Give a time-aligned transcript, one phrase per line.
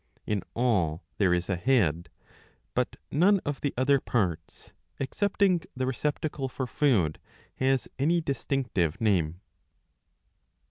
[0.25, 2.07] In all there is a head;^
[2.73, 7.19] but none of the other parts, excepting the receptacle for food,
[7.57, 9.41] has any distinctive name.